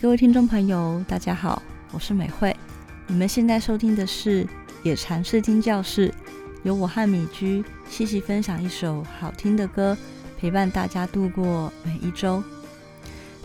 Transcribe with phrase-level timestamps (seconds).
[0.00, 1.62] 各位听众朋友，大家好，
[1.92, 2.56] 我是美惠。
[3.06, 4.46] 你们现在收听的是
[4.82, 6.12] 野禅视听教室，
[6.62, 9.96] 由我和米居细细分享一首好听的歌，
[10.38, 12.42] 陪伴大家度过每一周。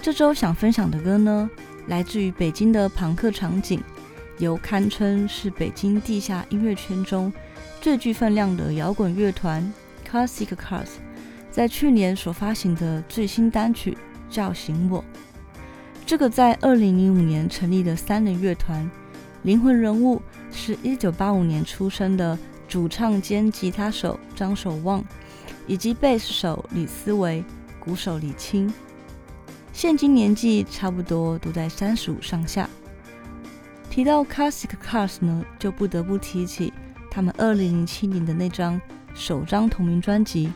[0.01, 1.49] 这周想分享的歌呢，
[1.87, 3.81] 来自于北京的朋克场景，
[4.37, 7.31] 由堪称是北京地下音乐圈中
[7.81, 9.71] 最具分量的摇滚乐团
[10.09, 10.91] Classic Cars，
[11.51, 13.97] 在去年所发行的最新单曲
[14.33, 15.01] 《叫醒我》。
[16.07, 18.89] 这个在二零零五年成立的三人乐团，
[19.41, 20.21] 灵魂人物
[20.53, 25.03] 是一九八五年出生的主唱兼吉他手张守望，
[25.67, 27.43] 以及贝斯手李思维、
[27.77, 28.73] 鼓手李青。
[29.73, 32.69] 现今年纪差不多都在三十五上下。
[33.89, 36.71] 提到 Classic Cars 呢，就不得不提起
[37.11, 38.79] 他们二零零七年的那张
[39.13, 40.49] 首张同名专辑。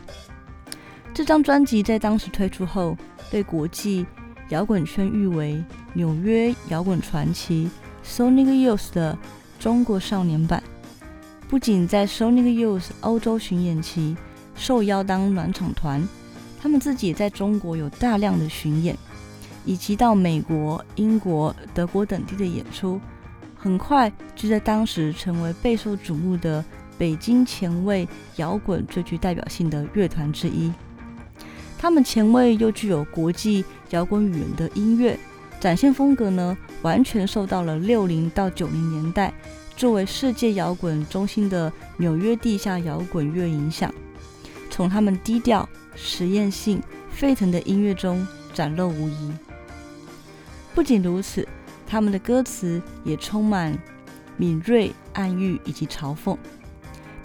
[1.12, 2.96] 这张专辑在当时推出后，
[3.30, 4.06] 被国际
[4.52, 5.64] 摇滚圈誉为
[5.94, 7.70] 纽约摇滚传奇
[8.04, 9.16] Sonic Youth 的
[9.58, 10.62] 中国少年版，
[11.48, 14.14] 不仅在 Sonic Youth 欧洲巡演期
[14.54, 16.06] 受邀当暖场团，
[16.60, 18.94] 他们自己也在中国有大量的巡演，
[19.64, 23.00] 以及到美国、英国、德国等地的演出，
[23.56, 26.62] 很快就在当时成为备受瞩目的
[26.98, 30.70] 北京前卫摇滚最具代表性的乐团之一。
[31.82, 35.18] 他们前卫又具有国际摇滚语言的音乐
[35.58, 39.34] 展现风格呢，完全受到了六零到九零年代
[39.74, 43.92] 作为世界摇滚中心的纽约地下摇滚乐影响，
[44.70, 46.80] 从他们低调、实验性、
[47.10, 48.24] 沸腾的音乐中
[48.54, 49.32] 展露无遗。
[50.76, 51.44] 不仅如此，
[51.84, 53.76] 他们的歌词也充满
[54.36, 56.38] 敏锐、暗喻以及嘲讽，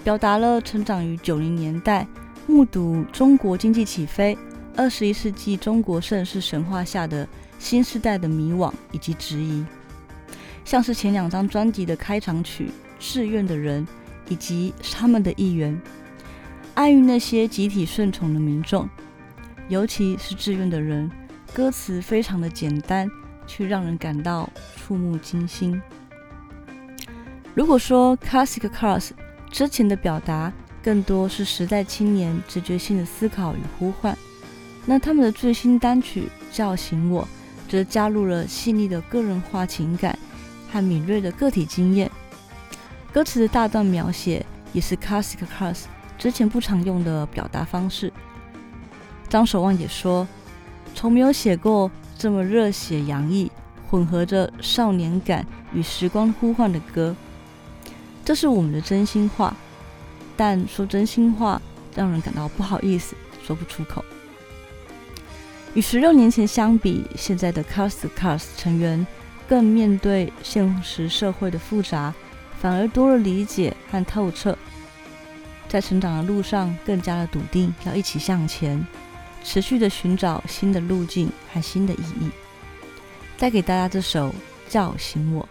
[0.03, 2.07] 表达了成长于九零年代。
[2.49, 4.37] 目睹中国经济起飞，
[4.77, 9.65] 二十一世纪中国盛世神话下的新时代的迷惘以及质疑，
[10.63, 12.67] 像是前两张专辑的开场曲
[12.99, 13.85] 《志愿的人》，
[14.29, 15.81] 以及他们的一员，
[16.75, 18.87] 爱于那些集体顺从的民众，
[19.67, 21.09] 尤其是《志愿的人》，
[21.55, 23.09] 歌词非常的简单，
[23.47, 25.81] 却让人感到触目惊心。
[27.55, 29.09] 如果说 Classic Cars
[29.49, 34.15] 之前的表达，更多是时代青年直觉性的思考与呼唤。
[34.89, 37.23] 那他们的最新单曲《叫醒我》
[37.69, 40.17] 则加入了细腻的个人化情感
[40.71, 42.09] 和敏锐的个体经验。
[43.11, 45.81] 歌词的大段描写也是 Classic Cars
[46.17, 48.13] 之前不常用的表达方式。
[49.27, 50.25] 张守望也说
[50.95, 53.51] ：“从没有写过这么热血洋溢、
[53.89, 57.13] 混合着少年感与时光呼唤的歌。”
[58.23, 59.53] 这是我们的真心话。
[60.37, 61.61] 但说真心话，
[61.93, 64.05] 让人感到不好意思，说不出口。
[65.77, 69.05] 与十六年前相比，现在的 Cast Cast 成员
[69.47, 72.11] 更面对现实社会的复杂，
[72.59, 74.57] 反而多了理解和透彻，
[75.69, 78.83] 在成长的路上更加的笃定，要一起向前，
[79.43, 82.31] 持续的寻找新的路径和新的意义。
[83.37, 84.29] 再给大家这首
[84.67, 85.43] 《叫醒我》。